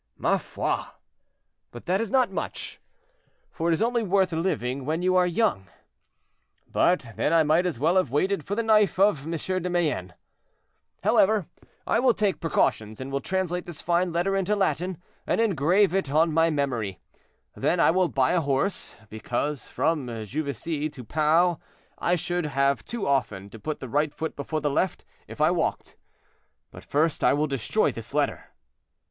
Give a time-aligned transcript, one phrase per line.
[0.17, 0.83] "Ma foi!
[1.69, 2.81] but that is not much,
[3.51, 5.67] for it is only worth living when you are young.
[6.67, 9.61] But then I might as well have waited for the knife of M.
[9.61, 10.15] de Mayenne.
[11.03, 11.45] However,
[11.85, 16.09] I will take precautions, and will translate this fine letter into Latin, and engrave it
[16.09, 16.99] on my memory;
[17.55, 21.59] then I will buy a horse, because from Juvisy to Pau
[21.99, 25.51] I should have too often to put the right foot before the left if I
[25.51, 28.45] walked—but first I will destroy this letter."